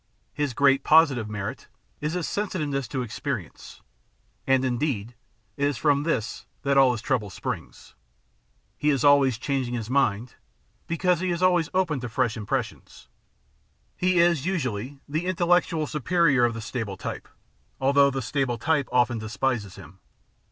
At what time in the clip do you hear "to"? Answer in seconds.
2.87-3.03, 11.99-12.09